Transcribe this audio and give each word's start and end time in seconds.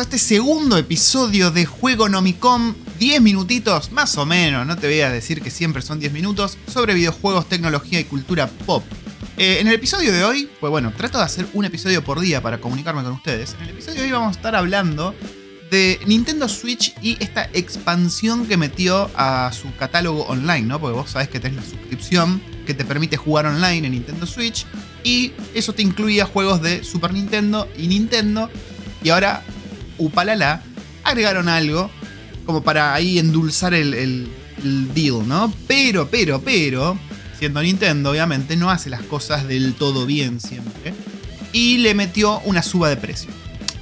a 0.00 0.04
este 0.04 0.18
segundo 0.18 0.78
episodio 0.78 1.50
de 1.50 1.66
Juego 1.66 2.08
Nomicom. 2.08 2.74
10 2.98 3.20
minutitos, 3.20 3.92
más 3.92 4.16
o 4.16 4.24
menos, 4.24 4.66
no 4.66 4.78
te 4.78 4.86
voy 4.86 5.00
a 5.00 5.10
decir 5.10 5.42
que 5.42 5.50
siempre 5.50 5.82
son 5.82 6.00
10 6.00 6.12
minutos, 6.12 6.56
sobre 6.72 6.94
videojuegos, 6.94 7.50
tecnología 7.50 8.00
y 8.00 8.04
cultura 8.04 8.48
pop. 8.64 8.82
Eh, 9.36 9.58
en 9.60 9.68
el 9.68 9.74
episodio 9.74 10.10
de 10.10 10.24
hoy, 10.24 10.48
pues 10.58 10.70
bueno, 10.70 10.90
trato 10.96 11.18
de 11.18 11.24
hacer 11.24 11.46
un 11.52 11.66
episodio 11.66 12.02
por 12.02 12.18
día 12.18 12.42
para 12.42 12.62
comunicarme 12.62 13.02
con 13.02 13.12
ustedes. 13.12 13.54
En 13.58 13.64
el 13.64 13.70
episodio 13.70 14.00
de 14.00 14.06
hoy 14.06 14.12
vamos 14.12 14.28
a 14.28 14.38
estar 14.38 14.56
hablando 14.56 15.14
de 15.70 16.00
Nintendo 16.06 16.48
Switch 16.48 16.94
y 17.02 17.22
esta 17.22 17.50
expansión 17.52 18.46
que 18.46 18.56
metió 18.56 19.10
a 19.16 19.52
su 19.52 19.74
catálogo 19.76 20.22
online, 20.22 20.62
¿no? 20.62 20.80
Porque 20.80 20.96
vos 20.96 21.10
sabés 21.10 21.28
que 21.28 21.40
tenés 21.40 21.56
la 21.56 21.70
suscripción 21.70 22.40
que 22.64 22.72
te 22.72 22.86
permite 22.86 23.18
jugar 23.18 23.44
online 23.44 23.86
en 23.86 23.92
Nintendo 23.92 24.24
Switch 24.24 24.64
y 25.04 25.32
eso 25.52 25.74
te 25.74 25.82
incluía 25.82 26.24
juegos 26.24 26.62
de 26.62 26.84
Super 26.84 27.12
Nintendo 27.12 27.68
y 27.76 27.88
Nintendo. 27.88 28.48
Y 29.02 29.08
ahora 29.08 29.42
upalala, 30.00 30.62
agregaron 31.04 31.48
algo 31.48 31.90
como 32.44 32.62
para 32.62 32.94
ahí 32.94 33.18
endulzar 33.18 33.74
el, 33.74 34.28
deal, 34.94 35.26
¿no? 35.26 35.52
Pero, 35.66 36.10
pero, 36.10 36.42
pero, 36.42 36.98
siendo 37.38 37.62
Nintendo, 37.62 38.10
obviamente, 38.10 38.56
no 38.56 38.70
hace 38.70 38.90
las 38.90 39.02
cosas 39.02 39.46
del 39.46 39.74
todo 39.74 40.04
bien 40.04 40.40
siempre. 40.40 40.92
Y 41.52 41.78
le 41.78 41.94
metió 41.94 42.40
una 42.40 42.62
suba 42.62 42.88
de 42.88 42.96
precio. 42.96 43.30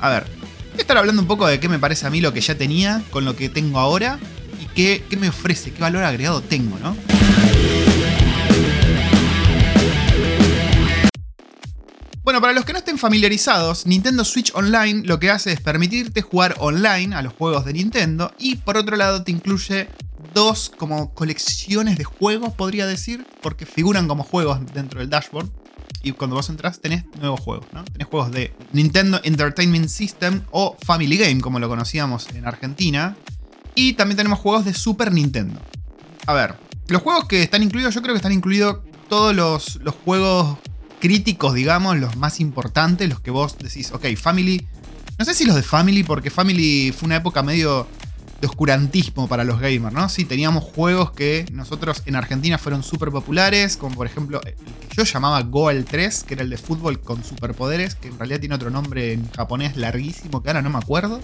A 0.00 0.10
ver, 0.10 0.24
voy 0.24 0.78
a 0.78 0.80
estar 0.80 0.96
hablando 0.96 1.22
un 1.22 1.28
poco 1.28 1.46
de 1.46 1.58
qué 1.58 1.68
me 1.68 1.78
parece 1.78 2.06
a 2.06 2.10
mí 2.10 2.20
lo 2.20 2.32
que 2.32 2.40
ya 2.40 2.56
tenía 2.56 3.02
con 3.10 3.24
lo 3.24 3.34
que 3.34 3.48
tengo 3.48 3.80
ahora 3.80 4.18
y 4.62 4.66
qué, 4.74 5.02
qué 5.08 5.16
me 5.16 5.30
ofrece, 5.30 5.72
qué 5.72 5.80
valor 5.80 6.04
agregado 6.04 6.40
tengo, 6.42 6.78
¿no? 6.78 6.96
Para 12.40 12.52
los 12.52 12.64
que 12.64 12.72
no 12.72 12.78
estén 12.78 12.98
familiarizados, 12.98 13.84
Nintendo 13.84 14.24
Switch 14.24 14.52
Online 14.54 15.02
lo 15.04 15.18
que 15.18 15.28
hace 15.28 15.52
es 15.52 15.60
permitirte 15.60 16.22
jugar 16.22 16.54
online 16.60 17.16
a 17.16 17.20
los 17.20 17.32
juegos 17.32 17.64
de 17.64 17.72
Nintendo 17.72 18.32
y 18.38 18.56
por 18.56 18.76
otro 18.76 18.96
lado 18.96 19.24
te 19.24 19.32
incluye 19.32 19.88
dos 20.34 20.70
como 20.70 21.12
colecciones 21.14 21.98
de 21.98 22.04
juegos, 22.04 22.54
podría 22.54 22.86
decir, 22.86 23.26
porque 23.42 23.66
figuran 23.66 24.06
como 24.06 24.22
juegos 24.22 24.60
dentro 24.72 25.00
del 25.00 25.10
dashboard. 25.10 25.48
Y 26.02 26.12
cuando 26.12 26.36
vos 26.36 26.48
entras 26.48 26.80
tenés 26.80 27.04
nuevos 27.18 27.40
juegos, 27.40 27.66
¿no? 27.72 27.84
Tenés 27.84 28.06
juegos 28.06 28.30
de 28.30 28.54
Nintendo 28.72 29.20
Entertainment 29.24 29.88
System 29.88 30.42
o 30.52 30.76
Family 30.80 31.16
Game, 31.16 31.40
como 31.40 31.58
lo 31.58 31.68
conocíamos 31.68 32.28
en 32.34 32.46
Argentina. 32.46 33.16
Y 33.74 33.94
también 33.94 34.16
tenemos 34.16 34.38
juegos 34.38 34.64
de 34.64 34.74
Super 34.74 35.12
Nintendo. 35.12 35.60
A 36.26 36.34
ver, 36.34 36.54
los 36.86 37.02
juegos 37.02 37.26
que 37.26 37.42
están 37.42 37.64
incluidos, 37.64 37.94
yo 37.96 38.00
creo 38.00 38.14
que 38.14 38.18
están 38.18 38.32
incluidos 38.32 38.78
todos 39.08 39.34
los, 39.34 39.76
los 39.82 39.94
juegos 39.96 40.58
críticos, 41.00 41.54
digamos, 41.54 41.98
los 41.98 42.16
más 42.16 42.40
importantes, 42.40 43.08
los 43.08 43.20
que 43.20 43.30
vos 43.30 43.56
decís, 43.58 43.92
ok, 43.92 44.06
Family. 44.16 44.66
No 45.18 45.24
sé 45.24 45.34
si 45.34 45.44
los 45.44 45.56
de 45.56 45.62
Family, 45.62 46.04
porque 46.04 46.30
Family 46.30 46.92
fue 46.96 47.06
una 47.06 47.16
época 47.16 47.42
medio 47.42 47.88
de 48.40 48.46
oscurantismo 48.46 49.28
para 49.28 49.42
los 49.42 49.58
gamers, 49.60 49.92
¿no? 49.92 50.08
Sí, 50.08 50.24
teníamos 50.24 50.62
juegos 50.62 51.10
que 51.10 51.44
nosotros 51.52 52.02
en 52.06 52.14
Argentina 52.14 52.56
fueron 52.56 52.84
súper 52.84 53.10
populares, 53.10 53.76
como 53.76 53.96
por 53.96 54.06
ejemplo 54.06 54.40
que 54.40 54.54
yo 54.96 55.02
llamaba 55.02 55.42
Goal 55.42 55.84
3, 55.84 56.24
que 56.24 56.34
era 56.34 56.44
el 56.44 56.50
de 56.50 56.56
fútbol 56.56 57.00
con 57.00 57.24
superpoderes, 57.24 57.96
que 57.96 58.08
en 58.08 58.18
realidad 58.18 58.38
tiene 58.38 58.54
otro 58.54 58.70
nombre 58.70 59.12
en 59.12 59.28
japonés 59.32 59.76
larguísimo 59.76 60.42
que 60.42 60.50
ahora 60.50 60.62
no 60.62 60.70
me 60.70 60.78
acuerdo. 60.78 61.20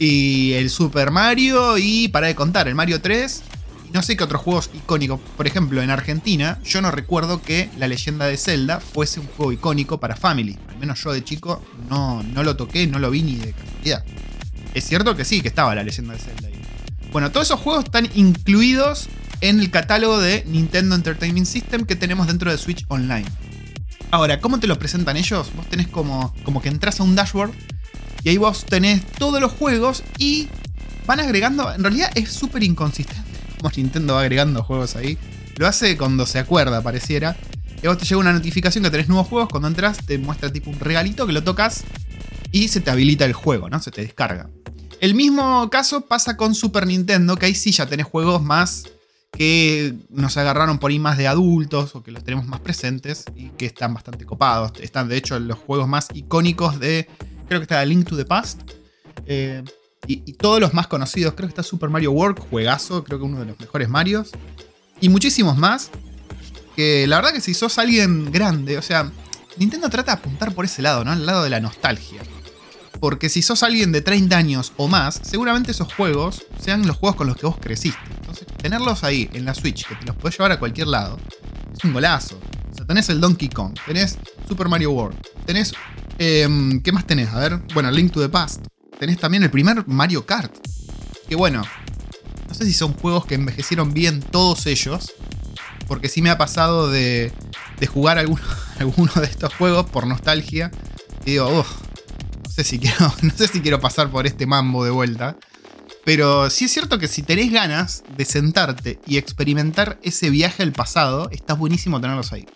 Y 0.00 0.52
el 0.54 0.70
Super 0.70 1.10
Mario 1.10 1.78
y 1.78 2.08
para 2.08 2.26
de 2.28 2.34
contar, 2.34 2.66
el 2.66 2.74
Mario 2.74 3.00
3 3.00 3.42
no 3.92 4.02
sé 4.02 4.16
qué 4.16 4.24
otros 4.24 4.42
juegos 4.42 4.70
icónicos. 4.74 5.20
Por 5.36 5.46
ejemplo, 5.46 5.82
en 5.82 5.90
Argentina, 5.90 6.58
yo 6.64 6.80
no 6.82 6.90
recuerdo 6.90 7.42
que 7.42 7.70
La 7.78 7.88
leyenda 7.88 8.26
de 8.26 8.36
Zelda 8.36 8.80
fuese 8.80 9.20
un 9.20 9.26
juego 9.26 9.52
icónico 9.52 9.98
para 9.98 10.16
Family. 10.16 10.58
Al 10.68 10.78
menos 10.78 11.02
yo 11.02 11.12
de 11.12 11.24
chico 11.24 11.62
no, 11.88 12.22
no 12.22 12.42
lo 12.42 12.56
toqué, 12.56 12.86
no 12.86 12.98
lo 12.98 13.10
vi 13.10 13.22
ni 13.22 13.36
de 13.36 13.52
casualidad. 13.52 14.04
Es 14.74 14.84
cierto 14.84 15.16
que 15.16 15.24
sí, 15.24 15.40
que 15.40 15.48
estaba 15.48 15.74
La 15.74 15.82
leyenda 15.82 16.14
de 16.14 16.20
Zelda 16.20 16.48
ahí. 16.48 16.54
Bueno, 17.12 17.30
todos 17.30 17.46
esos 17.46 17.60
juegos 17.60 17.84
están 17.84 18.08
incluidos 18.14 19.08
en 19.40 19.60
el 19.60 19.70
catálogo 19.70 20.18
de 20.18 20.44
Nintendo 20.46 20.94
Entertainment 20.94 21.46
System 21.46 21.84
que 21.84 21.96
tenemos 21.96 22.26
dentro 22.26 22.50
de 22.50 22.58
Switch 22.58 22.84
Online. 22.88 23.26
Ahora, 24.10 24.40
¿cómo 24.40 24.58
te 24.58 24.66
lo 24.66 24.78
presentan 24.78 25.16
ellos? 25.16 25.50
Vos 25.54 25.66
tenés 25.68 25.88
como, 25.88 26.34
como 26.42 26.60
que 26.60 26.68
entras 26.68 27.00
a 27.00 27.02
un 27.02 27.14
dashboard 27.14 27.52
y 28.24 28.30
ahí 28.30 28.36
vos 28.36 28.64
tenés 28.64 29.04
todos 29.06 29.40
los 29.40 29.52
juegos 29.52 30.02
y 30.18 30.48
van 31.06 31.20
agregando. 31.20 31.72
En 31.72 31.82
realidad 31.82 32.10
es 32.14 32.30
súper 32.30 32.62
inconsistente 32.62 33.27
Nintendo 33.76 34.14
va 34.14 34.22
agregando 34.22 34.62
juegos 34.62 34.96
ahí. 34.96 35.18
Lo 35.56 35.66
hace 35.66 35.96
cuando 35.96 36.26
se 36.26 36.38
acuerda, 36.38 36.82
pareciera. 36.82 37.36
Y 37.82 37.86
vos 37.86 37.98
te 37.98 38.04
llega 38.04 38.20
una 38.20 38.32
notificación 38.32 38.84
que 38.84 38.90
tenés 38.90 39.08
nuevos 39.08 39.28
juegos. 39.28 39.48
Cuando 39.48 39.68
entras, 39.68 39.98
te 40.04 40.18
muestra 40.18 40.52
tipo 40.52 40.70
un 40.70 40.80
regalito 40.80 41.26
que 41.26 41.32
lo 41.32 41.42
tocas 41.42 41.84
y 42.50 42.68
se 42.68 42.80
te 42.80 42.90
habilita 42.90 43.24
el 43.24 43.32
juego, 43.32 43.68
¿no? 43.68 43.80
Se 43.80 43.90
te 43.90 44.02
descarga. 44.02 44.50
El 45.00 45.14
mismo 45.14 45.68
caso 45.70 46.02
pasa 46.02 46.36
con 46.36 46.54
Super 46.54 46.86
Nintendo, 46.86 47.36
que 47.36 47.46
ahí 47.46 47.54
sí 47.54 47.70
ya 47.70 47.86
tenés 47.86 48.06
juegos 48.06 48.42
más 48.42 48.84
que 49.30 49.94
nos 50.10 50.36
agarraron 50.36 50.78
por 50.78 50.90
ahí 50.90 50.98
más 50.98 51.18
de 51.18 51.28
adultos 51.28 51.94
o 51.94 52.02
que 52.02 52.10
los 52.10 52.24
tenemos 52.24 52.46
más 52.46 52.60
presentes 52.60 53.24
y 53.36 53.50
que 53.50 53.66
están 53.66 53.94
bastante 53.94 54.24
copados. 54.24 54.72
Están 54.80 55.08
de 55.08 55.16
hecho 55.16 55.38
los 55.38 55.58
juegos 55.58 55.86
más 55.86 56.08
icónicos 56.14 56.80
de, 56.80 57.08
creo 57.46 57.60
que 57.60 57.64
está 57.64 57.84
Link 57.84 58.08
to 58.08 58.16
the 58.16 58.24
Past, 58.24 58.62
eh, 59.26 59.62
y, 60.08 60.32
todos 60.32 60.60
los 60.60 60.72
más 60.74 60.86
conocidos. 60.86 61.34
Creo 61.34 61.48
que 61.48 61.52
está 61.52 61.62
Super 61.62 61.90
Mario 61.90 62.12
World, 62.12 62.38
juegazo, 62.38 63.04
creo 63.04 63.18
que 63.18 63.24
uno 63.24 63.40
de 63.40 63.46
los 63.46 63.60
mejores 63.60 63.88
Marios. 63.88 64.30
Y 65.00 65.08
muchísimos 65.10 65.56
más. 65.56 65.90
Que 66.74 67.06
la 67.06 67.16
verdad 67.16 67.32
que 67.32 67.40
si 67.40 67.54
sos 67.54 67.78
alguien 67.78 68.30
grande, 68.32 68.78
o 68.78 68.82
sea, 68.82 69.10
Nintendo 69.56 69.90
trata 69.90 70.12
de 70.12 70.18
apuntar 70.18 70.54
por 70.54 70.64
ese 70.64 70.80
lado, 70.80 71.04
¿no? 71.04 71.10
Al 71.10 71.26
lado 71.26 71.42
de 71.42 71.50
la 71.50 71.60
nostalgia. 71.60 72.22
Porque 73.00 73.28
si 73.28 73.42
sos 73.42 73.62
alguien 73.62 73.92
de 73.92 74.00
30 74.00 74.36
años 74.36 74.72
o 74.76 74.88
más, 74.88 75.20
seguramente 75.22 75.72
esos 75.72 75.92
juegos 75.92 76.44
sean 76.60 76.86
los 76.86 76.96
juegos 76.96 77.16
con 77.16 77.26
los 77.26 77.36
que 77.36 77.46
vos 77.46 77.56
creciste. 77.60 78.00
Entonces, 78.20 78.46
tenerlos 78.56 79.04
ahí 79.04 79.28
en 79.34 79.44
la 79.44 79.54
Switch, 79.54 79.86
que 79.86 79.94
te 79.96 80.06
los 80.06 80.16
puedes 80.16 80.38
llevar 80.38 80.52
a 80.52 80.58
cualquier 80.58 80.86
lado, 80.86 81.18
es 81.76 81.84
un 81.84 81.92
golazo. 81.92 82.38
O 82.70 82.74
sea, 82.74 82.86
tenés 82.86 83.08
el 83.08 83.20
Donkey 83.20 83.48
Kong, 83.48 83.74
tenés 83.86 84.16
Super 84.48 84.68
Mario 84.68 84.92
World, 84.92 85.18
tenés. 85.44 85.74
Em, 86.18 86.80
¿Qué 86.80 86.90
más 86.90 87.06
tenés? 87.06 87.28
A 87.28 87.38
ver, 87.38 87.60
bueno, 87.74 87.90
Link 87.90 88.12
to 88.12 88.20
the 88.20 88.28
Past 88.28 88.66
tenés 88.98 89.18
también 89.18 89.42
el 89.42 89.50
primer 89.50 89.86
Mario 89.86 90.26
Kart. 90.26 90.52
Que 91.28 91.36
bueno, 91.36 91.62
no 92.48 92.54
sé 92.54 92.64
si 92.64 92.72
son 92.72 92.94
juegos 92.94 93.26
que 93.26 93.34
envejecieron 93.34 93.92
bien 93.92 94.20
todos 94.20 94.66
ellos. 94.66 95.12
Porque 95.86 96.08
sí 96.08 96.20
me 96.20 96.30
ha 96.30 96.36
pasado 96.36 96.90
de, 96.90 97.32
de 97.80 97.86
jugar 97.86 98.18
alguno, 98.18 98.42
de 99.16 99.26
estos 99.26 99.54
juegos 99.54 99.86
por 99.86 100.06
nostalgia. 100.06 100.70
Y 101.24 101.32
digo, 101.32 101.50
no, 101.50 102.50
sé 102.50 102.64
si 102.64 102.78
quiero, 102.78 103.12
no 103.22 103.30
sé 103.34 103.48
si 103.48 103.60
quiero 103.60 103.80
pasar 103.80 104.10
por 104.10 104.26
este 104.26 104.46
mambo 104.46 104.84
de 104.84 104.90
vuelta. 104.90 105.36
Pero 106.04 106.48
sí 106.48 106.64
es 106.64 106.72
cierto 106.72 106.98
que 106.98 107.08
si 107.08 107.22
tenés 107.22 107.52
ganas 107.52 108.02
de 108.16 108.24
sentarte 108.24 108.98
y 109.06 109.18
experimentar 109.18 109.98
ese 110.02 110.30
viaje 110.30 110.62
al 110.62 110.72
pasado, 110.72 111.28
está 111.30 111.54
buenísimo 111.54 112.00
tenerlos 112.00 112.32
ahí. 112.32 112.46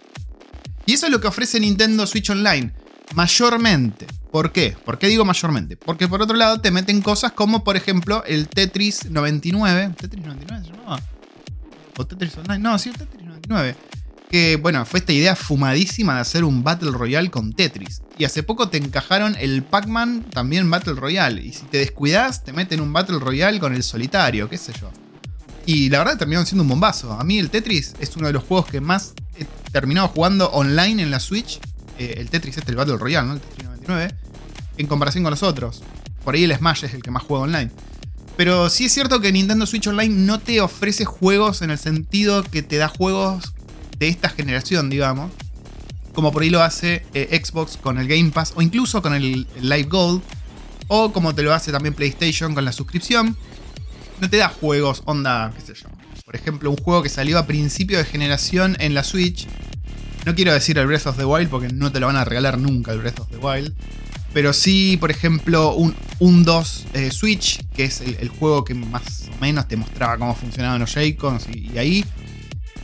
Y 0.87 0.95
eso 0.95 1.07
es 1.07 1.13
lo 1.13 1.21
que 1.21 1.29
ofrece 1.29 1.61
Nintendo 1.61 2.07
Switch 2.07 2.31
Online. 2.31 2.73
Mayormente. 3.15 4.07
¿Por 4.31 4.51
qué? 4.53 4.77
¿Por 4.85 4.99
qué 4.99 5.09
digo 5.09 5.25
mayormente? 5.25 5.77
Porque 5.77 6.09
por 6.09 6.23
otro 6.23 6.37
lado 6.37 6.61
te 6.61 6.71
meten 6.71 7.03
cosas 7.03 7.33
como, 7.33 7.65
por 7.65 7.77
ejemplo, 7.77 8.25
el 8.27 8.49
Tetris 8.49 9.11
99. 9.11 9.95
¿Tetris 9.99 10.25
99 10.25 10.65
se 10.65 10.73
llamaba? 10.73 11.01
¿O 11.99 12.07
Tetris 12.07 12.37
Online? 12.39 12.59
No, 12.59 12.79
sí, 12.79 12.91
Tetris 12.91 13.23
99. 13.23 13.77
Que, 14.31 14.57
bueno, 14.57 14.87
fue 14.87 15.01
esta 15.01 15.13
idea 15.13 15.37
fumadísima 15.37 16.15
de 16.15 16.21
hacer 16.23 16.45
un 16.45 16.65
Battle 16.65 16.93
Royale 16.93 17.31
con 17.31 17.53
Tetris. 17.53 18.01
Y 18.17 18.25
hace 18.25 18.43
poco 18.43 18.71
te 18.71 18.79
encajaron 18.79 19.37
el 19.39 19.63
Pac-Man 19.63 20.25
también 20.31 20.71
Battle 20.71 20.95
Royale. 20.95 21.43
Y 21.43 21.53
si 21.53 21.67
te 21.67 21.79
descuidas, 21.79 22.43
te 22.43 22.55
meten 22.55 22.81
un 22.81 22.93
Battle 22.95 23.19
Royale 23.19 23.61
con 23.61 23.75
el 23.75 23.83
solitario, 23.83 24.49
qué 24.49 24.57
sé 24.57 24.73
yo. 24.81 24.91
Y 25.67 25.91
la 25.91 25.99
verdad 25.99 26.17
terminaron 26.17 26.47
siendo 26.47 26.63
un 26.63 26.69
bombazo. 26.71 27.13
A 27.13 27.23
mí 27.25 27.39
el 27.39 27.51
Tetris 27.51 27.95
es 28.01 28.17
uno 28.17 28.29
de 28.29 28.33
los 28.33 28.43
juegos 28.45 28.67
que 28.67 28.81
más 28.81 29.13
he 29.39 29.45
terminado 29.71 30.09
jugando 30.09 30.51
online 30.51 31.03
en 31.03 31.11
la 31.11 31.21
Switch. 31.21 31.61
Eh, 31.99 32.15
el 32.19 32.31
Tetris 32.31 32.57
este, 32.57 32.71
el 32.71 32.77
Battle 32.77 32.97
Royale, 32.97 33.29
¿no? 33.29 33.35
El 33.35 33.41
Tetris 33.41 33.65
99 33.65 34.15
en 34.79 34.87
comparación 34.87 35.25
con 35.25 35.31
los 35.31 35.43
otros. 35.43 35.83
Por 36.25 36.35
ahí 36.35 36.45
el 36.45 36.55
Smash 36.55 36.85
es 36.85 36.95
el 36.95 37.03
que 37.03 37.11
más 37.11 37.23
juega 37.23 37.45
online. 37.45 37.71
Pero 38.37 38.71
sí 38.71 38.87
es 38.87 38.93
cierto 38.93 39.21
que 39.21 39.33
Nintendo 39.33 39.67
Switch 39.67 39.87
Online 39.87 40.15
no 40.15 40.41
te 40.41 40.61
ofrece 40.61 41.05
juegos 41.05 41.63
en 41.63 41.71
el 41.71 41.79
sentido 41.79 42.43
que 42.43 42.63
te 42.63 42.77
da 42.77 42.89
juegos 42.89 43.53
de 43.99 44.09
esta 44.09 44.29
generación, 44.29 44.89
digamos. 44.89 45.31
Como 46.15 46.33
por 46.33 46.43
ahí 46.43 46.51
lo 46.51 46.63
hace 46.63 47.05
eh, 47.15 47.41
Xbox 47.43 47.77
con 47.77 47.99
el 47.99 48.09
Game 48.09 48.31
Pass 48.31 48.53
o 48.57 48.63
incluso 48.63 49.03
con 49.03 49.15
el, 49.15 49.47
Live 49.61 49.85
Gold. 49.85 50.23
O 50.89 51.13
como 51.13 51.35
te 51.35 51.43
lo 51.43 51.55
hace 51.55 51.73
también 51.73 51.95
PlayStation 51.95 52.55
con 52.55 52.65
la 52.65 52.73
suscripción. 52.73 53.37
No 54.21 54.31
te 54.31 54.37
da 54.37 54.49
juegos 54.49 55.03
onda, 55.05 55.53
qué 55.55 55.61
sé 55.61 55.75
yo. 55.75 55.89
Por 56.25 56.37
ejemplo, 56.37 56.71
un 56.71 56.77
juego 56.77 57.03
que 57.03 57.09
salió 57.09 57.39
a 57.39 57.47
principio 57.47 57.99
de 57.99 58.05
generación 58.05 58.77
en 58.79 58.95
la 58.95 59.05
Switch. 59.05 59.47
No 60.25 60.35
quiero 60.37 60.53
decir 60.53 60.79
el 60.79 60.87
Breath 60.87 61.07
of 61.07 61.17
the 61.17 61.25
Wild 61.25 61.49
porque 61.49 61.69
no 61.69 61.91
te 61.91 61.99
lo 61.99 62.07
van 62.07 62.17
a 62.17 62.25
regalar 62.25 62.59
nunca 62.59 62.93
el 62.93 63.01
Breath 63.01 63.21
of 63.21 63.29
the 63.31 63.39
Wild. 63.39 63.75
Pero 64.33 64.53
sí, 64.53 64.97
por 64.99 65.11
ejemplo, 65.11 65.75
un, 65.75 65.95
un 66.21 66.45
2 66.45 66.87
eh, 66.95 67.11
Switch, 67.11 67.61
que 67.75 67.85
es 67.85 68.01
el, 68.01 68.29
juego 68.29 68.65
que 68.65 68.75
más 68.75 69.29
o 69.35 69.41
menos 69.41 69.69
te 69.69 69.77
mostraba 69.77 70.17
cómo 70.17 70.35
funcionaban 70.35 70.81
los 70.81 70.95
Joy-Cons 70.95 71.49
y, 71.53 71.77
ahí 71.77 72.05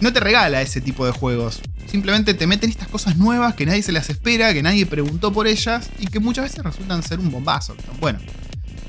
no 0.00 0.12
te 0.12 0.20
regala 0.20 0.60
ese 0.60 0.80
tipo 0.80 1.06
de 1.06 1.12
juegos. 1.12 1.60
Simplemente 1.86 2.34
te 2.34 2.46
meten 2.46 2.70
estas 2.70 2.88
cosas 2.88 3.16
nuevas 3.16 3.54
que 3.54 3.64
nadie 3.64 3.82
se 3.82 3.92
las 3.92 4.10
espera, 4.10 4.52
que 4.52 4.62
nadie 4.62 4.84
preguntó 4.84 5.32
por 5.32 5.46
ellas 5.46 5.88
y 5.98 6.06
que 6.06 6.20
muchas 6.20 6.44
veces 6.44 6.62
resultan 6.62 7.02
ser 7.02 7.18
un 7.18 7.30
bombazo. 7.30 7.74
Bueno, 7.98 8.18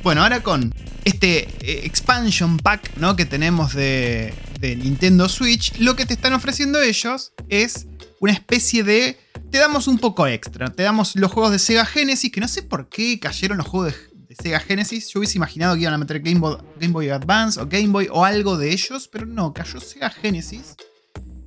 Bueno, 0.03 0.23
ahora 0.23 0.41
con 0.41 0.73
este 1.05 1.47
eh, 1.61 1.85
expansion 1.85 2.57
pack 2.57 2.97
¿no? 2.97 3.15
que 3.15 3.25
tenemos 3.25 3.73
de 3.73 4.33
Nintendo 4.61 5.29
Switch, 5.29 5.79
lo 5.79 5.95
que 5.95 6.05
te 6.05 6.13
están 6.13 6.33
ofreciendo 6.33 6.81
ellos 6.81 7.31
es 7.47 7.87
una 8.19 8.33
especie 8.33 8.83
de... 8.83 9.17
Te 9.51 9.57
damos 9.57 9.87
un 9.87 9.97
poco 9.97 10.27
extra, 10.27 10.69
te 10.69 10.83
damos 10.83 11.15
los 11.15 11.31
juegos 11.31 11.51
de 11.51 11.59
Sega 11.59 11.85
Genesis, 11.85 12.31
que 12.31 12.39
no 12.39 12.47
sé 12.47 12.61
por 12.61 12.87
qué 12.87 13.19
cayeron 13.19 13.57
los 13.57 13.67
juegos 13.67 13.93
de, 14.27 14.35
Sega 14.35 14.59
Genesis. 14.59 15.09
Yo 15.09 15.19
hubiese 15.19 15.37
imaginado 15.37 15.73
que 15.73 15.81
iban 15.81 15.93
a 15.93 15.97
meter 15.97 16.19
Game 16.19 16.39
Boy, 16.39 16.57
Game 16.79 16.93
Boy 16.93 17.09
Advance 17.09 17.59
o 17.59 17.67
Game 17.67 17.87
Boy 17.87 18.07
o 18.11 18.23
algo 18.23 18.57
de 18.57 18.71
ellos, 18.71 19.07
pero 19.11 19.25
no, 19.25 19.53
cayó 19.53 19.81
Sega 19.81 20.11
Genesis. 20.11 20.75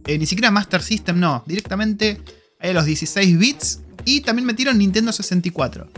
Eh, 0.06 0.18
ni 0.18 0.26
siquiera 0.26 0.50
Master 0.50 0.82
System, 0.82 1.20
no, 1.20 1.44
directamente 1.46 2.20
a 2.60 2.72
los 2.72 2.84
16 2.84 3.38
bits 3.38 3.80
y 4.04 4.20
también 4.22 4.46
metieron 4.46 4.78
Nintendo 4.78 5.12
64. 5.12 5.88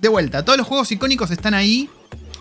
De 0.00 0.08
vuelta, 0.08 0.44
todos 0.44 0.58
los 0.58 0.66
juegos 0.66 0.92
icónicos 0.92 1.30
están 1.30 1.54
ahí. 1.54 1.88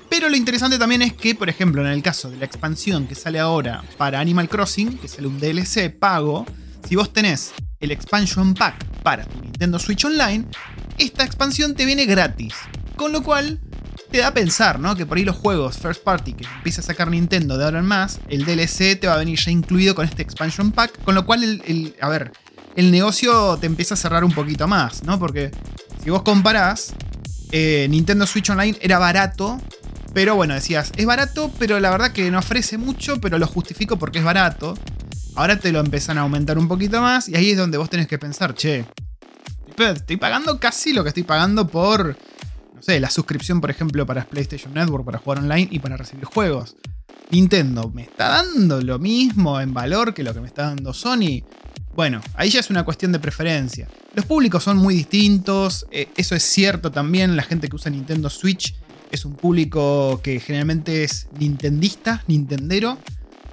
Pero 0.10 0.30
lo 0.30 0.38
interesante 0.38 0.78
también 0.78 1.02
es 1.02 1.14
que, 1.14 1.36
por 1.36 1.50
ejemplo, 1.50 1.82
en 1.82 1.92
el 1.92 2.02
caso 2.02 2.30
de 2.30 2.38
la 2.38 2.46
expansión 2.46 3.08
que 3.08 3.16
sale 3.16 3.40
ahora 3.40 3.84
para 3.98 4.22
Animal 4.22 4.48
Crossing, 4.48 4.98
que 4.98 5.08
sale 5.10 5.28
un 5.28 5.38
DLC 5.40 5.90
pago, 5.90 6.46
si 6.88 6.96
vos 6.96 7.12
tenés 7.12 7.52
el 7.80 7.92
expansion 7.92 8.54
pack 8.54 8.86
para 9.04 9.26
tu 9.26 9.40
Nintendo 9.42 9.80
Switch 9.80 10.06
Online, 10.06 10.46
esta 10.98 11.24
expansión 11.24 11.76
te 11.76 11.86
viene 11.86 12.06
gratis. 12.06 12.54
Con 12.96 13.12
lo 13.12 13.22
cual, 13.22 13.60
te 14.12 14.20
da 14.20 14.28
a 14.28 14.34
pensar, 14.34 14.80
¿no? 14.80 14.96
Que 14.96 15.06
por 15.06 15.18
ahí 15.18 15.26
los 15.26 15.36
juegos 15.36 15.78
first 15.78 16.04
party 16.04 16.34
que 16.34 16.46
empieza 16.46 16.82
a 16.82 16.84
sacar 16.84 17.10
Nintendo 17.10 17.58
de 17.58 17.66
ahora 17.66 17.80
en 17.80 17.86
más, 17.86 18.20
el 18.30 18.46
DLC 18.46 19.00
te 19.00 19.08
va 19.08 19.16
a 19.16 19.18
venir 19.18 19.38
ya 19.40 19.52
incluido 19.52 19.96
con 19.96 20.06
este 20.06 20.22
expansion 20.22 20.72
pack. 20.72 21.04
Con 21.04 21.16
lo 21.16 21.26
cual, 21.26 21.44
el, 21.44 21.96
a 22.02 22.10
ver, 22.10 22.32
el 22.76 22.92
negocio 22.92 23.58
te 23.58 23.68
empieza 23.68 23.94
a 23.94 23.98
cerrar 23.98 24.24
un 24.24 24.32
poquito 24.32 24.68
más, 24.68 25.04
¿no? 25.04 25.20
Porque 25.20 25.52
si 26.04 26.10
vos 26.10 26.24
comparás, 26.24 26.94
eh, 27.52 27.88
Nintendo 27.90 28.26
Switch 28.26 28.50
Online 28.50 28.78
era 28.82 28.98
barato, 28.98 29.60
pero 30.14 30.36
bueno, 30.36 30.54
decías, 30.54 30.92
es 30.96 31.06
barato, 31.06 31.52
pero 31.60 31.80
la 31.80 31.90
verdad 31.90 32.12
que 32.12 32.32
no 32.32 32.40
ofrece 32.40 32.78
mucho, 32.78 33.20
pero 33.22 33.38
lo 33.38 33.48
justifico 33.48 34.00
porque 34.00 34.20
es 34.20 34.26
barato. 34.26 34.76
Ahora 35.38 35.60
te 35.60 35.72
lo 35.72 35.80
empiezan 35.80 36.18
a 36.18 36.22
aumentar 36.22 36.58
un 36.58 36.68
poquito 36.68 37.00
más 37.00 37.30
y 37.30 37.36
ahí 37.36 37.52
es 37.52 37.58
donde 37.58 37.78
vos 37.78 37.92
tenés 37.92 38.08
que 38.08 38.18
pensar, 38.18 38.56
che, 38.56 38.86
estoy 39.78 40.18
pagando 40.18 40.60
casi 40.60 40.94
lo 40.94 41.04
que 41.04 41.10
estoy 41.10 41.22
pagando 41.22 41.68
por, 41.68 42.18
no 42.74 42.82
sé, 42.82 43.00
la 43.00 43.12
suscripción, 43.12 43.62
por 43.62 43.70
ejemplo, 43.70 44.04
para 44.08 44.26
PlayStation 44.26 44.74
Network, 44.74 45.06
para 45.06 45.20
jugar 45.20 45.38
online 45.38 45.68
y 45.70 45.78
para 45.78 45.96
recibir 45.96 46.26
juegos. 46.26 46.76
Nintendo, 47.30 47.92
¿me 47.94 48.02
está 48.02 48.30
dando 48.30 48.82
lo 48.82 48.98
mismo 48.98 49.62
en 49.62 49.76
valor 49.76 50.16
que 50.16 50.24
lo 50.24 50.34
que 50.34 50.42
me 50.42 50.48
está 50.48 50.70
dando 50.70 50.92
Sony? 50.92 51.44
Bueno, 51.94 52.20
ahí 52.34 52.50
ya 52.50 52.60
es 52.60 52.72
una 52.72 52.84
cuestión 52.84 53.12
de 53.12 53.20
preferencia. 53.20 53.88
Los 54.16 54.26
públicos 54.26 54.64
son 54.64 54.78
muy 54.78 54.96
distintos, 54.96 55.86
eh, 55.92 56.08
eso 56.18 56.34
es 56.34 56.42
cierto 56.42 56.92
también, 56.92 57.36
la 57.36 57.44
gente 57.44 57.70
que 57.70 57.76
usa 57.76 57.92
Nintendo 57.92 58.32
Switch 58.32 58.74
es 59.12 59.24
un 59.24 59.36
público 59.36 60.20
que 60.24 60.40
generalmente 60.40 61.04
es 61.04 61.28
nintendista, 61.38 62.24
nintendero, 62.26 62.98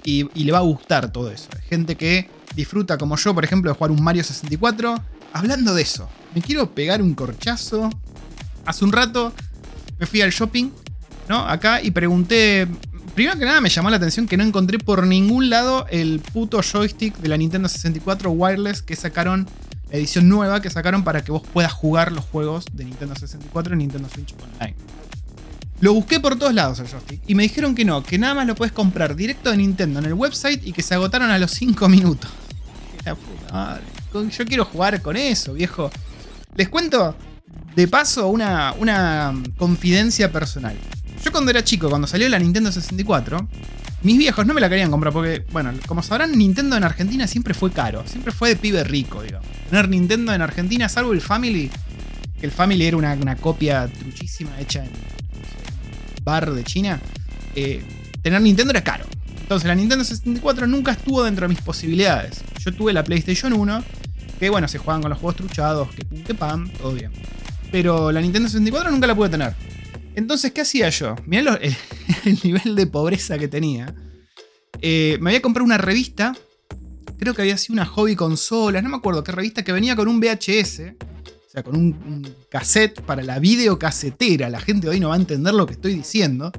y, 0.05 0.43
le 0.43 0.51
va 0.51 0.59
a 0.59 0.61
gustar 0.61 1.11
todo 1.11 1.31
eso. 1.31 1.49
Hay 1.55 1.67
gente 1.67 1.95
que 1.95 2.29
disfruta, 2.55 2.97
como 2.97 3.17
yo, 3.17 3.33
por 3.33 3.43
ejemplo, 3.43 3.71
de 3.71 3.77
jugar 3.77 3.91
un 3.91 4.03
Mario 4.03 4.23
64. 4.23 4.95
Hablando 5.33 5.73
de 5.73 5.81
eso, 5.81 6.07
me 6.33 6.41
quiero 6.41 6.73
pegar 6.73 7.01
un 7.01 7.13
corchazo. 7.15 7.89
Hace 8.65 8.85
un 8.85 8.91
rato 8.91 9.33
me 9.99 10.05
fui 10.05 10.21
al 10.21 10.31
shopping, 10.31 10.69
¿no? 11.27 11.39
Acá 11.39 11.81
y 11.81 11.91
pregunté. 11.91 12.67
Primero 13.15 13.39
que 13.39 13.45
nada 13.45 13.61
me 13.61 13.69
llamó 13.69 13.89
la 13.89 13.95
atención 13.95 14.27
que 14.27 14.35
no 14.35 14.43
encontré 14.43 14.77
por 14.77 15.07
ningún 15.07 15.49
lado 15.49 15.87
el 15.89 16.19
puto 16.19 16.61
joystick 16.61 17.17
de 17.17 17.29
la 17.29 17.37
Nintendo 17.37 17.69
64 17.69 18.29
wireless 18.29 18.81
que 18.81 18.97
sacaron, 18.97 19.47
la 19.89 19.97
edición 19.97 20.27
nueva 20.27 20.61
que 20.61 20.69
sacaron 20.69 21.05
para 21.05 21.23
que 21.23 21.31
vos 21.31 21.41
puedas 21.53 21.71
jugar 21.71 22.11
los 22.11 22.25
juegos 22.25 22.65
de 22.73 22.83
Nintendo 22.83 23.15
64 23.15 23.71
en 23.71 23.79
Nintendo 23.79 24.09
Switch 24.09 24.33
Online. 24.33 24.75
Lo 25.81 25.93
busqué 25.93 26.19
por 26.19 26.37
todos 26.37 26.53
lados 26.53 26.79
el 26.79 26.87
joystick 26.87 27.21
y 27.27 27.35
me 27.35 27.43
dijeron 27.43 27.75
que 27.75 27.83
no, 27.83 28.01
que 28.01 28.17
nada 28.17 28.33
más 28.33 28.47
lo 28.47 28.55
puedes 28.55 28.71
comprar 28.71 29.15
directo 29.15 29.51
de 29.51 29.57
Nintendo 29.57 29.99
en 29.99 30.05
el 30.05 30.13
website 30.13 30.65
y 30.65 30.71
que 30.71 30.81
se 30.81 30.93
agotaron 30.93 31.29
a 31.29 31.37
los 31.37 31.51
5 31.51 31.89
minutos. 31.89 32.31
Yo 34.37 34.45
quiero 34.45 34.65
jugar 34.65 35.01
con 35.01 35.17
eso, 35.17 35.53
viejo. 35.53 35.91
Les 36.55 36.69
cuento 36.69 37.15
de 37.75 37.87
paso 37.87 38.27
una, 38.29 38.73
una 38.79 39.33
confidencia 39.57 40.31
personal. 40.31 40.75
Yo 41.23 41.31
cuando 41.31 41.51
era 41.51 41.63
chico, 41.63 41.89
cuando 41.89 42.07
salió 42.07 42.29
la 42.29 42.39
Nintendo 42.39 42.71
64, 42.71 43.47
mis 44.03 44.17
viejos 44.17 44.45
no 44.45 44.53
me 44.53 44.61
la 44.61 44.69
querían 44.69 44.91
comprar 44.91 45.11
porque, 45.11 45.43
bueno, 45.51 45.73
como 45.87 46.01
sabrán, 46.01 46.31
Nintendo 46.37 46.77
en 46.77 46.83
Argentina 46.83 47.27
siempre 47.27 47.53
fue 47.53 47.71
caro, 47.71 48.03
siempre 48.05 48.31
fue 48.31 48.49
de 48.49 48.55
pibe 48.55 48.83
rico, 48.83 49.21
digamos. 49.21 49.47
Tener 49.69 49.89
Nintendo 49.89 50.33
en 50.33 50.41
Argentina, 50.41 50.87
salvo 50.87 51.11
el 51.11 51.21
Family, 51.21 51.69
que 52.39 52.45
el 52.45 52.51
Family 52.51 52.85
era 52.85 52.97
una, 52.97 53.13
una 53.13 53.35
copia 53.35 53.87
truchísima 53.87 54.59
hecha 54.59 54.85
en 54.85 54.91
bar 56.25 56.51
de 56.51 56.63
China, 56.63 56.99
eh, 57.55 57.81
tener 58.21 58.41
Nintendo 58.41 58.71
era 58.71 58.83
caro. 58.83 59.05
Entonces 59.39 59.67
la 59.67 59.75
Nintendo 59.75 60.03
64 60.03 60.65
nunca 60.67 60.91
estuvo 60.91 61.23
dentro 61.23 61.47
de 61.47 61.53
mis 61.53 61.61
posibilidades. 61.61 62.41
Yo 62.59 62.73
tuve 62.73 62.91
la 62.91 63.03
PlayStation 63.03 63.53
1, 63.53 63.83
que 64.39 64.49
bueno, 64.49 64.67
se 64.67 64.79
juegan 64.79 65.01
con 65.01 65.11
los 65.11 65.19
juegos 65.19 65.35
truchados, 65.37 65.89
que 65.93 66.03
pum, 66.03 66.23
que 66.23 66.33
pam, 66.33 66.69
todo 66.71 66.93
bien. 66.93 67.11
Pero 67.71 68.11
la 68.11 68.21
Nintendo 68.21 68.49
64 68.49 68.91
nunca 68.91 69.07
la 69.07 69.15
pude 69.15 69.29
tener. 69.29 69.53
Entonces, 70.15 70.51
¿qué 70.51 70.61
hacía 70.61 70.89
yo? 70.89 71.15
Mirá 71.25 71.59
el, 72.25 72.39
nivel 72.43 72.75
de 72.75 72.87
pobreza 72.87 73.37
que 73.37 73.47
tenía. 73.47 73.93
Eh, 74.81 75.17
me 75.21 75.29
había 75.29 75.41
comprado 75.41 75.65
una 75.65 75.77
revista, 75.77 76.35
creo 77.19 77.33
que 77.33 77.43
había 77.43 77.57
sido 77.57 77.73
una 77.73 77.85
hobby 77.85 78.15
consolas, 78.15 78.81
no 78.81 78.89
me 78.89 78.97
acuerdo 78.97 79.23
qué 79.23 79.31
revista, 79.31 79.63
que 79.63 79.71
venía 79.71 79.95
con 79.95 80.07
un 80.07 80.19
VHS 80.19 80.95
sea, 81.55 81.63
con 81.63 81.75
un, 81.75 82.35
cassette 82.49 83.01
para 83.01 83.23
la 83.23 83.39
videocasetera. 83.39 84.49
La 84.49 84.59
gente 84.59 84.89
hoy 84.89 84.99
no 84.99 85.09
va 85.09 85.15
a 85.15 85.17
entender 85.17 85.53
lo 85.53 85.65
que 85.65 85.73
estoy 85.73 85.95
diciendo. 85.95 86.51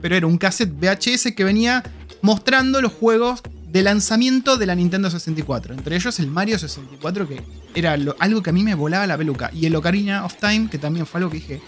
Pero 0.00 0.16
era 0.16 0.26
un 0.26 0.36
cassette 0.36 0.72
VHS 0.72 1.32
que 1.34 1.44
venía 1.44 1.82
mostrando 2.22 2.80
los 2.80 2.92
juegos 2.92 3.40
de 3.68 3.82
lanzamiento 3.82 4.56
de 4.56 4.66
la 4.66 4.74
Nintendo 4.74 5.10
64. 5.10 5.74
Entre 5.74 5.96
ellos 5.96 6.18
el 6.20 6.26
Mario 6.26 6.58
64, 6.58 7.28
que 7.28 7.42
era 7.74 7.96
algo 8.18 8.42
que 8.42 8.50
a 8.50 8.52
mí 8.52 8.62
me 8.62 8.74
volaba 8.74 9.06
la 9.06 9.16
peluca. 9.16 9.50
Y 9.54 9.66
el 9.66 9.76
Ocarina 9.76 10.24
of 10.24 10.36
Time, 10.36 10.68
que 10.70 10.78
también 10.78 11.06
fue 11.06 11.18
algo 11.18 11.30
que 11.30 11.38
dije, 11.38 11.62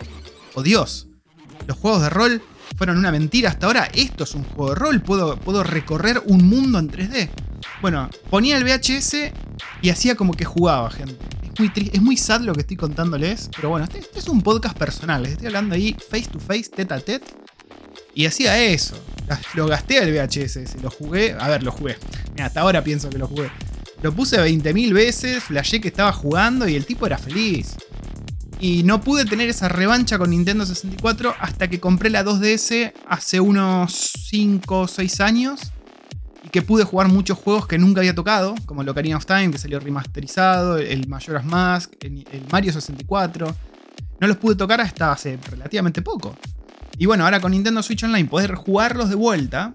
oh 0.55 0.63
Dios, 0.63 1.09
los 1.67 1.77
juegos 1.79 2.03
de 2.03 2.11
rol 2.11 2.43
fueron 2.77 2.99
una 2.99 3.13
mentira 3.13 3.51
hasta 3.51 3.67
ahora. 3.67 3.89
Esto 3.95 4.25
es 4.25 4.35
un 4.35 4.43
juego 4.43 4.71
de 4.71 4.77
rol, 4.77 5.01
puedo, 5.01 5.39
puedo 5.39 5.63
recorrer 5.63 6.21
un 6.27 6.47
mundo 6.47 6.79
en 6.79 6.91
3D. 6.91 7.31
Bueno, 7.81 8.11
ponía 8.31 8.59
el 8.59 8.65
VHS 8.65 9.33
y 9.81 9.91
hacía 9.91 10.17
como 10.17 10.35
que 10.35 10.45
jugaba, 10.45 10.91
gente 10.91 11.17
es 11.59 12.03
muy 12.03 12.17
sad 12.17 12.41
lo 12.41 12.53
que 12.53 12.63
estoy 12.63 12.77
contándoles, 12.77 13.51
pero 13.55 13.71
bueno, 13.71 13.85
este, 13.85 13.99
este, 13.99 14.19
es 14.19 14.29
un 14.29 14.43
podcast 14.43 14.77
personal, 14.77 15.23
les 15.23 15.33
estoy 15.33 15.47
hablando 15.49 15.75
ahí 15.75 15.97
face 16.11 16.27
to 16.31 16.41
face, 16.41 16.65
tete 16.75 16.95
a 16.95 17.01
tete. 17.01 17.27
Y 18.17 18.27
hacía 18.27 18.63
eso. 18.63 18.97
Lo 19.55 19.67
gasté 19.67 19.99
al 19.99 20.13
VHS, 20.13 20.81
lo 20.83 20.91
jugué. 20.91 21.35
A 21.39 21.49
ver, 21.49 21.65
lo 21.65 21.73
jugué. 21.73 21.97
hasta 22.41 22.61
ahora 22.61 22.85
pienso 22.85 23.11
que 23.11 23.19
lo 23.19 23.27
jugué. 23.27 23.51
Lo 24.03 24.13
puse 24.15 24.39
20.000 24.39 24.93
veces, 24.93 25.43
flashé 25.43 25.81
que 25.81 25.89
estaba 25.89 26.13
jugando 26.13 26.69
y 26.69 26.77
el 26.77 26.87
tipo 26.87 27.07
era 27.07 27.19
feliz. 27.19 27.75
Y 28.61 28.85
no 28.85 29.01
pude 29.01 29.25
tener 29.25 29.49
esa 29.49 29.69
revancha 29.69 30.17
con 30.17 30.31
Nintendo 30.31 30.65
64 30.65 31.35
hasta 31.41 31.69
que 31.69 31.81
compré 31.81 32.09
la 32.09 32.25
2DS 32.25 32.93
hace 33.09 33.41
unos 33.41 34.13
5 34.29 34.81
o 34.81 34.89
6 34.89 35.21
años 35.21 35.74
que 36.55 36.63
pude 36.63 36.85
jugar 36.85 37.09
muchos 37.09 37.37
juegos 37.37 37.67
que 37.67 37.79
nunca 37.79 38.01
había 38.01 38.15
tocado, 38.15 38.55
como 38.65 38.83
el 38.83 38.89
Ocarina 38.89 39.17
of 39.17 39.27
Time, 39.27 39.51
que 39.51 39.59
salió 39.59 39.81
remasterizado, 39.81 40.79
el 40.79 41.09
Majora's 41.09 41.45
Mask, 41.45 41.95
el, 41.99 42.25
Mario 42.53 42.73
64. 42.73 43.57
No 44.21 44.27
los 44.29 44.37
pude 44.37 44.55
tocar 44.55 44.81
hasta 44.81 45.11
hace 45.11 45.37
relativamente 45.51 46.01
poco. 46.01 46.37
Y 46.97 47.07
bueno, 47.07 47.25
ahora 47.25 47.41
con 47.41 47.51
Nintendo 47.51 47.83
Switch 47.83 48.05
Online 48.05 48.29
poder 48.29 48.55
jugarlos 48.55 49.09
de 49.09 49.17
vuelta, 49.17 49.75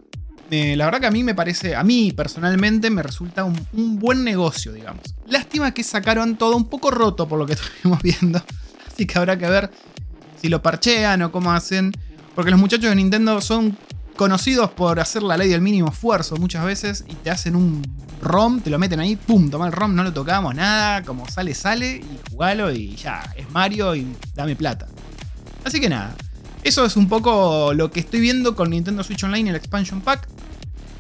eh, 0.51 0.77
la 0.77 0.85
verdad 0.85 1.01
que 1.01 1.07
a 1.07 1.11
mí 1.11 1.21
me 1.21 1.35
parece, 1.35 1.75
a 1.75 1.83
mí 1.83 2.13
personalmente 2.13 2.89
me 2.89 3.03
resulta 3.03 3.43
un, 3.43 3.59
un, 3.73 3.99
buen 3.99 4.23
negocio, 4.23 4.71
digamos. 4.71 5.03
Lástima 5.27 5.73
que 5.73 5.83
sacaron 5.83 6.37
todo 6.37 6.55
un 6.55 6.69
poco 6.69 6.91
roto 6.91 7.27
por 7.27 7.39
lo 7.39 7.45
que 7.45 7.53
estuvimos 7.61 8.01
viendo. 8.01 8.41
Así 8.87 9.05
que 9.05 9.19
habrá 9.19 9.37
que 9.37 9.49
ver 9.49 9.69
si 10.41 10.47
lo 10.47 10.61
parchean 10.61 11.23
o 11.23 11.31
cómo 11.33 11.51
hacen. 11.51 11.91
Porque 12.35 12.51
los 12.51 12.59
muchachos 12.61 12.89
de 12.89 12.95
Nintendo 12.95 13.41
son 13.41 13.77
conocidos 14.19 14.69
por 14.71 14.99
hacer 14.99 15.23
la 15.23 15.37
ley 15.37 15.47
del 15.47 15.61
mínimo 15.61 15.87
esfuerzo 15.87 16.35
muchas 16.35 16.65
veces 16.65 17.05
y 17.07 17.13
te 17.13 17.29
hacen 17.29 17.55
un 17.55 17.81
ROM, 18.21 18.59
te 18.59 18.69
lo 18.69 18.77
meten 18.77 18.99
ahí, 18.99 19.15
pum, 19.15 19.49
toma 19.49 19.65
el 19.65 19.71
ROM, 19.71 19.95
no 19.95 20.03
lo 20.03 20.11
tocamos 20.11 20.53
nada, 20.53 21.03
como 21.03 21.25
sale, 21.29 21.55
sale 21.55 22.03
y 22.03 22.19
jugalo 22.29 22.69
y 22.69 22.97
ya, 22.97 23.33
es 23.37 23.49
Mario 23.51 23.95
y 23.95 24.13
dame 24.35 24.57
plata. 24.57 24.87
Así 25.63 25.79
que 25.79 25.87
nada, 25.87 26.17
eso 26.65 26.83
es 26.83 26.97
un 26.97 27.07
poco 27.07 27.73
lo 27.73 27.91
que 27.91 28.01
estoy 28.01 28.19
viendo 28.19 28.57
con 28.57 28.71
Nintendo 28.71 29.05
Switch 29.05 29.23
Online 29.23 29.47
y 29.47 29.49
el 29.51 29.55
Expansion 29.55 30.01
Pack. 30.01 30.27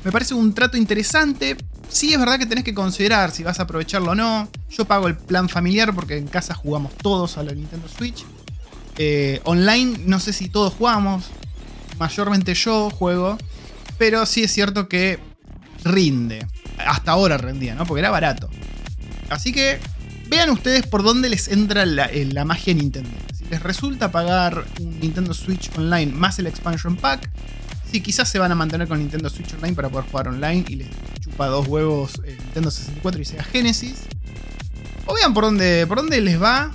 Me 0.05 0.13
parece 0.13 0.33
un 0.33 0.53
trato 0.53 0.77
interesante. 0.77 1.57
Sí 1.89 2.13
es 2.13 2.19
verdad 2.21 2.39
que 2.39 2.45
tenés 2.45 2.63
que 2.63 2.73
considerar 2.73 3.31
si 3.31 3.43
vas 3.43 3.59
a 3.59 3.63
aprovecharlo 3.63 4.11
o 4.11 4.15
no. 4.15 4.47
Yo 4.69 4.85
pago 4.85 5.09
el 5.09 5.17
plan 5.17 5.49
familiar 5.49 5.93
porque 5.93 6.15
en 6.15 6.27
casa 6.27 6.53
jugamos 6.53 6.93
todos 6.95 7.37
a 7.37 7.43
la 7.43 7.51
Nintendo 7.51 7.89
Switch. 7.89 8.25
Eh, 8.97 9.41
online 9.43 10.03
no 10.05 10.21
sé 10.21 10.31
si 10.31 10.47
todos 10.47 10.73
jugamos 10.73 11.25
mayormente 11.99 12.53
yo 12.53 12.89
juego, 12.89 13.37
pero 13.97 14.25
sí 14.25 14.43
es 14.43 14.51
cierto 14.51 14.87
que 14.87 15.19
rinde. 15.83 16.45
Hasta 16.77 17.11
ahora 17.11 17.37
rendía, 17.37 17.75
¿no? 17.75 17.85
Porque 17.85 17.99
era 17.99 18.09
barato. 18.09 18.49
Así 19.29 19.51
que 19.51 19.79
vean 20.27 20.49
ustedes 20.49 20.87
por 20.87 21.03
dónde 21.03 21.29
les 21.29 21.47
entra 21.49 21.85
la, 21.85 22.05
eh, 22.05 22.25
magia 22.45 22.73
Nintendo. 22.73 23.09
les 23.49 23.61
resulta 23.61 24.11
pagar 24.11 24.65
un 24.79 24.99
Nintendo 24.99 25.33
Switch 25.33 25.69
Online 25.77 26.11
más 26.13 26.39
el 26.39 26.47
expansion 26.47 26.95
pack, 26.95 27.29
sí, 27.91 28.01
quizás 28.01 28.29
se 28.29 28.39
van 28.39 28.51
a 28.51 28.55
mantener 28.55 28.87
con 28.87 28.99
Nintendo 28.99 29.29
Switch 29.29 29.53
Online 29.55 29.73
para 29.73 29.89
poder 29.89 30.09
jugar 30.09 30.27
online 30.27 30.65
y 30.67 30.75
les 30.75 30.87
chupa 31.19 31.47
dos 31.47 31.67
huevos 31.67 32.21
Nintendo 32.23 32.71
64 32.71 33.21
y 33.21 33.25
Sega 33.25 33.43
Genesis. 33.43 34.03
O 35.05 35.13
vean 35.15 35.33
por 35.33 35.45
dónde, 35.45 35.85
por 35.87 35.97
dónde 35.97 36.21
les 36.21 36.41
va 36.41 36.71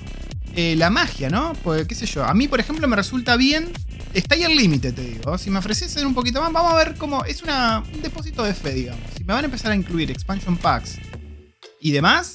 eh, 0.57 0.75
la 0.77 0.91
magia, 0.91 1.31
¿no? 1.31 1.53
Pues 1.63 1.87
qué 1.87 1.95
sé 1.95 2.07
yo, 2.07 2.25
a 2.25 2.35
mí 2.35 2.49
por 2.49 2.61
ejemplo 2.61 2.89
me 2.89 2.97
resulta 2.97 3.37
bien, 3.37 3.71
está 4.15 4.35
ahí 4.35 4.45
el 4.45 4.57
límite, 4.57 4.93
te 4.93 5.03
digo. 5.03 5.37
Si 5.39 5.51
me 5.51 5.59
ofreciesen 5.59 6.07
un 6.07 6.15
poquito 6.15 6.41
más, 6.41 6.53
vamos 6.53 6.73
a 6.73 6.77
ver 6.77 6.95
cómo, 6.97 7.25
es 7.25 7.43
un 7.43 8.03
depósito 8.03 8.45
de 8.45 8.55
fe, 8.55 8.73
digamos. 8.73 9.05
Si 9.17 9.25
me 9.25 9.35
van 9.35 9.45
a 9.45 9.47
empezar 9.47 9.73
a 9.73 9.77
incluir 9.77 10.11
expansion 10.11 10.57
packs 10.57 10.99
y 11.81 11.93
demás, 11.93 12.35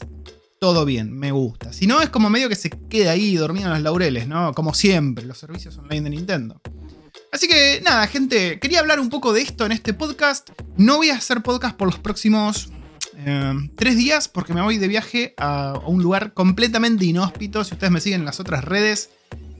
todo 0.59 0.85
bien, 0.85 1.11
me 1.11 1.31
gusta. 1.31 1.71
Si 1.73 1.87
no, 1.87 2.01
es 2.01 2.09
como 2.09 2.29
medio 2.29 2.49
que 2.49 2.55
se 2.55 2.69
queda 2.69 3.11
ahí 3.11 3.35
dormido 3.35 3.67
en 3.67 3.73
los 3.73 3.81
laureles, 3.81 4.27
¿no? 4.27 4.53
Como 4.53 4.73
siempre, 4.73 5.25
los 5.25 5.37
servicios 5.37 5.77
online 5.77 6.01
de 6.01 6.09
Nintendo. 6.11 6.61
Así 7.31 7.47
que 7.47 7.81
nada, 7.83 8.07
gente, 8.07 8.59
quería 8.59 8.79
hablar 8.79 8.99
un 8.99 9.09
poco 9.09 9.33
de 9.33 9.41
esto 9.41 9.65
en 9.65 9.71
este 9.71 9.93
podcast. 9.93 10.49
No 10.77 10.97
voy 10.97 11.11
a 11.11 11.15
hacer 11.15 11.41
podcast 11.41 11.77
por 11.77 11.87
los 11.87 11.99
próximos 11.99 12.69
eh, 13.17 13.53
tres 13.75 13.97
días 13.97 14.27
porque 14.27 14.53
me 14.53 14.61
voy 14.61 14.77
de 14.77 14.87
viaje 14.87 15.33
a, 15.37 15.79
un 15.85 16.01
lugar 16.01 16.33
completamente 16.33 17.05
inhóspito. 17.05 17.63
Si 17.63 17.73
ustedes 17.73 17.91
me 17.91 18.01
siguen 18.01 18.21
en 18.21 18.25
las 18.25 18.39
otras 18.39 18.63
redes, 18.63 19.11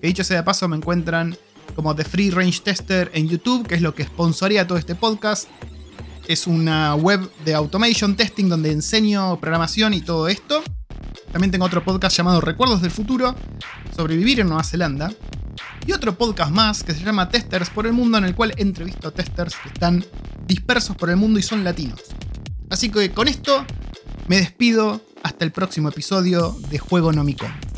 que 0.02 0.08
dicho 0.08 0.24
sea 0.24 0.38
de 0.38 0.44
paso, 0.44 0.68
me 0.68 0.78
encuentran 0.78 1.38
como 1.76 1.96
The 1.96 2.04
Free 2.04 2.30
Range 2.30 2.60
Tester 2.62 3.12
en 3.14 3.28
YouTube, 3.28 3.68
que 3.68 3.76
es 3.76 3.82
lo 3.82 3.94
que 3.94 4.04
sponsoría 4.04 4.68
todo 4.68 4.78
este 4.78 4.96
podcast. 4.96 5.48
Es 6.28 6.48
una 6.48 6.96
web 6.96 7.30
de 7.44 7.56
automation 7.56 8.16
testing 8.16 8.50
donde 8.50 8.72
enseño 8.72 9.40
programación 9.40 9.94
y 9.94 10.02
todo 10.02 10.28
esto. 10.28 10.64
También 11.32 11.52
tengo 11.52 11.66
otro 11.66 11.84
podcast 11.84 12.16
llamado 12.18 12.42
Recuerdos 12.42 12.82
del 12.82 12.92
Futuro, 12.92 13.36
sobre 13.96 14.16
vivir 14.16 14.40
en 14.40 14.48
Nueva 14.48 14.64
Zelanda. 14.64 15.12
Y 15.86 15.92
otro 15.92 16.18
podcast 16.18 16.52
más 16.52 16.84
que 16.84 16.94
se 16.94 17.04
llama 17.04 17.30
Testers 17.30 17.70
por 17.70 17.88
el 17.88 17.94
Mundo, 17.94 18.18
en 18.18 18.26
el 18.26 18.36
cual 18.36 18.54
entrevisto 18.58 19.08
a 19.08 19.12
testers 19.12 19.56
que 19.56 19.70
están 19.70 20.06
dispersos 20.46 20.96
por 20.96 21.10
el 21.10 21.16
mundo 21.16 21.40
y 21.40 21.44
son 21.44 21.64
latinos. 21.64 22.02
Así 22.70 22.90
que 22.90 23.12
con 23.12 23.28
esto 23.28 23.66
me 24.28 24.38
despido 24.38 25.02
hasta 25.24 25.46
el 25.46 25.52
próximo 25.52 25.90
episodio 25.90 26.56
de 26.70 26.78
Juego 26.80 27.12
Nomicon. 27.12 27.69